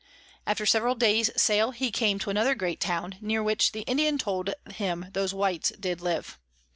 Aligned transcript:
After 0.47 0.65
several 0.65 0.95
days 0.95 1.29
sail, 1.39 1.69
he 1.69 1.91
came 1.91 2.17
to 2.17 2.31
another 2.31 2.55
great 2.55 2.79
Town, 2.79 3.17
near 3.21 3.43
which 3.43 3.71
the 3.71 3.81
Indian 3.81 4.17
told 4.17 4.51
him 4.73 5.05
those 5.11 5.31
Whites 5.31 5.69
did 5.79 6.01
live. 6.01 6.39